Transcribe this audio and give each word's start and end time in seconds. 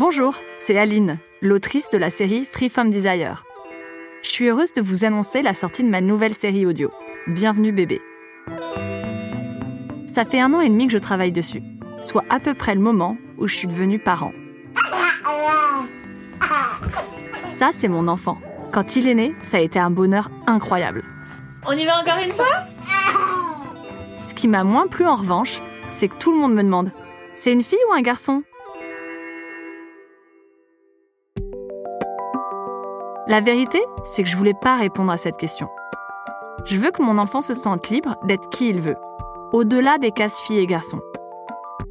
Bonjour, 0.00 0.36
c'est 0.58 0.78
Aline, 0.78 1.18
l'autrice 1.42 1.90
de 1.90 1.98
la 1.98 2.08
série 2.08 2.44
Free 2.44 2.68
From 2.68 2.88
Desire. 2.88 3.42
Je 4.22 4.28
suis 4.28 4.46
heureuse 4.46 4.72
de 4.72 4.80
vous 4.80 5.04
annoncer 5.04 5.42
la 5.42 5.54
sortie 5.54 5.82
de 5.82 5.88
ma 5.88 6.00
nouvelle 6.00 6.34
série 6.34 6.66
audio, 6.66 6.92
Bienvenue 7.26 7.72
bébé. 7.72 8.00
Ça 10.06 10.24
fait 10.24 10.40
un 10.40 10.54
an 10.54 10.60
et 10.60 10.68
demi 10.68 10.86
que 10.86 10.92
je 10.92 10.98
travaille 10.98 11.32
dessus, 11.32 11.64
soit 12.00 12.22
à 12.30 12.38
peu 12.38 12.54
près 12.54 12.76
le 12.76 12.80
moment 12.80 13.16
où 13.38 13.48
je 13.48 13.56
suis 13.56 13.66
devenue 13.66 13.98
parent. 13.98 14.32
Ça, 17.48 17.70
c'est 17.72 17.88
mon 17.88 18.06
enfant. 18.06 18.38
Quand 18.70 18.94
il 18.94 19.08
est 19.08 19.16
né, 19.16 19.34
ça 19.42 19.56
a 19.56 19.60
été 19.62 19.80
un 19.80 19.90
bonheur 19.90 20.30
incroyable. 20.46 21.02
On 21.66 21.72
y 21.72 21.84
va 21.84 21.98
encore 22.00 22.22
une 22.24 22.30
fois? 22.30 22.68
Ce 24.14 24.32
qui 24.32 24.46
m'a 24.46 24.62
moins 24.62 24.86
plu 24.86 25.06
en 25.06 25.16
revanche, 25.16 25.60
c'est 25.88 26.06
que 26.06 26.18
tout 26.18 26.30
le 26.30 26.38
monde 26.38 26.54
me 26.54 26.62
demande 26.62 26.92
c'est 27.34 27.52
une 27.52 27.64
fille 27.64 27.78
ou 27.88 27.94
un 27.94 28.02
garçon? 28.02 28.44
La 33.28 33.42
vérité, 33.42 33.78
c'est 34.04 34.22
que 34.22 34.28
je 34.30 34.38
voulais 34.38 34.54
pas 34.54 34.76
répondre 34.76 35.12
à 35.12 35.18
cette 35.18 35.36
question. 35.36 35.68
Je 36.64 36.78
veux 36.78 36.90
que 36.90 37.02
mon 37.02 37.18
enfant 37.18 37.42
se 37.42 37.52
sente 37.52 37.90
libre 37.90 38.16
d'être 38.24 38.48
qui 38.48 38.70
il 38.70 38.80
veut, 38.80 38.96
au-delà 39.52 39.98
des 39.98 40.12
cases 40.12 40.40
filles 40.40 40.60
et 40.60 40.66
garçons. 40.66 41.02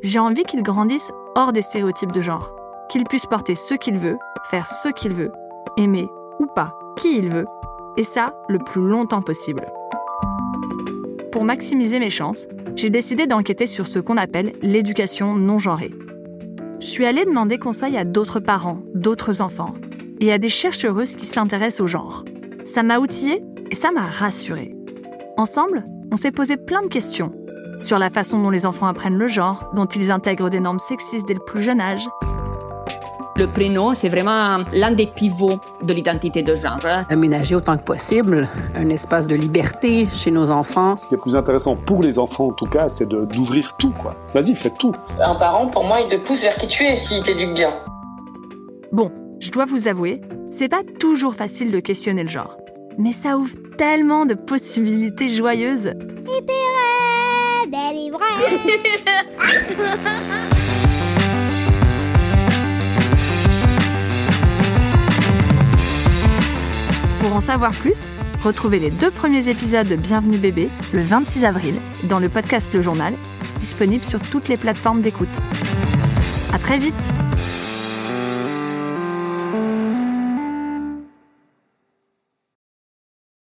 J'ai 0.00 0.20
envie 0.20 0.44
qu'il 0.44 0.62
grandisse 0.62 1.12
hors 1.34 1.52
des 1.52 1.60
stéréotypes 1.60 2.12
de 2.12 2.22
genre, 2.22 2.50
qu'il 2.88 3.04
puisse 3.04 3.26
porter 3.26 3.54
ce 3.54 3.74
qu'il 3.74 3.98
veut, 3.98 4.16
faire 4.44 4.66
ce 4.66 4.88
qu'il 4.88 5.12
veut, 5.12 5.30
aimer 5.76 6.08
ou 6.38 6.46
pas 6.46 6.78
qui 6.96 7.18
il 7.18 7.28
veut, 7.28 7.44
et 7.98 8.04
ça 8.04 8.32
le 8.48 8.58
plus 8.58 8.80
longtemps 8.80 9.20
possible. 9.20 9.70
Pour 11.30 11.44
maximiser 11.44 11.98
mes 11.98 12.08
chances, 12.08 12.46
j'ai 12.74 12.88
décidé 12.88 13.26
d'enquêter 13.26 13.66
sur 13.66 13.86
ce 13.86 13.98
qu'on 13.98 14.16
appelle 14.16 14.52
l'éducation 14.62 15.34
non 15.34 15.58
genrée. 15.58 15.90
Je 16.80 16.86
suis 16.86 17.04
allée 17.04 17.26
demander 17.26 17.58
conseil 17.58 17.98
à 17.98 18.04
d'autres 18.04 18.40
parents, 18.40 18.78
d'autres 18.94 19.42
enfants, 19.42 19.74
et 20.20 20.32
à 20.32 20.38
des 20.38 20.48
chercheuses 20.48 21.14
qui 21.14 21.26
s'intéressent 21.26 21.80
au 21.80 21.86
genre. 21.86 22.24
Ça 22.64 22.82
m'a 22.82 22.98
outillée 22.98 23.40
et 23.70 23.74
ça 23.74 23.90
m'a 23.90 24.02
rassurée. 24.02 24.74
Ensemble, 25.36 25.84
on 26.10 26.16
s'est 26.16 26.32
posé 26.32 26.56
plein 26.56 26.82
de 26.82 26.88
questions 26.88 27.30
sur 27.80 27.98
la 27.98 28.10
façon 28.10 28.42
dont 28.42 28.50
les 28.50 28.66
enfants 28.66 28.86
apprennent 28.86 29.18
le 29.18 29.28
genre, 29.28 29.70
dont 29.74 29.86
ils 29.86 30.10
intègrent 30.10 30.50
des 30.50 30.60
normes 30.60 30.80
sexistes 30.80 31.26
dès 31.28 31.34
le 31.34 31.40
plus 31.40 31.62
jeune 31.62 31.80
âge. 31.80 32.08
Le 33.36 33.46
prénom, 33.46 33.94
c'est 33.94 34.08
vraiment 34.08 34.64
l'un 34.72 34.90
des 34.90 35.06
pivots 35.06 35.60
de 35.82 35.94
l'identité 35.94 36.42
de 36.42 36.56
genre. 36.56 36.80
Aménager 37.08 37.54
autant 37.54 37.78
que 37.78 37.84
possible 37.84 38.48
un 38.74 38.88
espace 38.88 39.28
de 39.28 39.36
liberté 39.36 40.08
chez 40.12 40.32
nos 40.32 40.50
enfants. 40.50 40.96
Ce 40.96 41.06
qui 41.06 41.14
est 41.14 41.18
plus 41.18 41.36
intéressant 41.36 41.76
pour 41.76 42.02
les 42.02 42.18
enfants, 42.18 42.48
en 42.48 42.52
tout 42.52 42.66
cas, 42.66 42.88
c'est 42.88 43.08
d'ouvrir 43.08 43.76
tout. 43.78 43.92
quoi. 43.92 44.16
Vas-y, 44.34 44.56
fais 44.56 44.72
tout. 44.76 44.92
Un 45.22 45.36
parent, 45.36 45.68
pour 45.68 45.84
moi, 45.84 46.00
il 46.00 46.08
te 46.08 46.16
pousse 46.16 46.42
vers 46.42 46.56
qui 46.56 46.66
tu 46.66 46.82
es 46.82 46.98
s'il 46.98 47.22
t'éduque 47.22 47.52
bien. 47.54 47.70
Bon, 48.90 49.12
je 49.40 49.50
dois 49.50 49.64
vous 49.64 49.88
avouer, 49.88 50.20
c'est 50.50 50.68
pas 50.68 50.82
toujours 50.98 51.34
facile 51.34 51.70
de 51.70 51.80
questionner 51.80 52.22
le 52.22 52.28
genre. 52.28 52.56
Mais 52.98 53.12
ça 53.12 53.38
ouvre 53.38 53.54
tellement 53.76 54.26
de 54.26 54.34
possibilités 54.34 55.32
joyeuses. 55.32 55.92
Pour 67.20 67.36
en 67.36 67.40
savoir 67.40 67.72
plus, 67.72 68.10
retrouvez 68.42 68.78
les 68.78 68.90
deux 68.90 69.10
premiers 69.10 69.48
épisodes 69.48 69.86
de 69.86 69.96
Bienvenue 69.96 70.38
bébé 70.38 70.68
le 70.92 71.02
26 71.02 71.44
avril 71.44 71.74
dans 72.04 72.18
le 72.18 72.28
podcast 72.28 72.72
Le 72.74 72.82
Journal, 72.82 73.14
disponible 73.58 74.04
sur 74.04 74.20
toutes 74.20 74.48
les 74.48 74.56
plateformes 74.56 75.02
d'écoute. 75.02 75.28
À 76.52 76.58
très 76.58 76.78
vite! 76.78 77.12